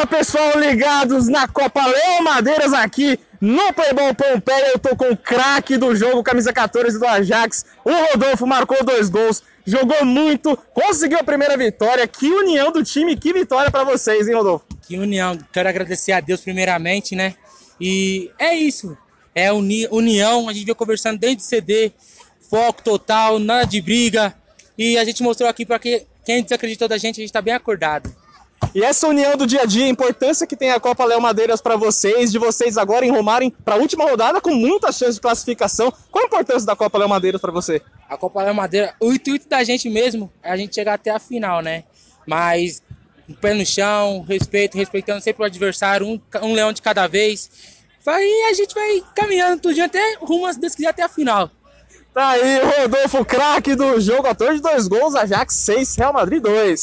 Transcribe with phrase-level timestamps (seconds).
[0.00, 4.70] Fala pessoal, ligados na Copa Leão Madeiras aqui no Playball Pompeia.
[4.72, 7.66] Eu tô com o craque do jogo, camisa 14 do Ajax.
[7.84, 12.08] O Rodolfo marcou dois gols, jogou muito, conseguiu a primeira vitória.
[12.08, 14.64] Que união do time, que vitória para vocês, hein, Rodolfo?
[14.88, 15.36] Que união.
[15.52, 17.34] Quero agradecer a Deus primeiramente, né?
[17.78, 18.96] E é isso.
[19.34, 21.92] É uni união, a gente veio conversando desde CD,
[22.48, 24.34] foco total, nada de briga.
[24.78, 27.52] E a gente mostrou aqui para que quem desacreditou da gente, a gente tá bem
[27.52, 28.10] acordado.
[28.72, 31.60] E essa união do dia a dia, a importância que tem a Copa Léo Madeiras
[31.60, 35.92] para vocês, de vocês agora enrumarem para a última rodada com muitas chances de classificação.
[36.10, 37.82] Qual a importância da Copa Léo Madeiras para você?
[38.08, 41.18] A Copa Léo Madeira, o intuito da gente mesmo é a gente chegar até a
[41.18, 41.82] final, né?
[42.24, 42.80] Mas
[43.40, 47.50] pé no chão, respeito, respeitando sempre o adversário, um, um leão de cada vez.
[48.04, 51.50] Vai, a gente vai caminhando tudo até rumo, se Deus quiser, até a final.
[52.12, 56.78] Tá aí, Rodolfo, craque do jogo, ator de dois gols, Ajax 6, Real Madrid 2.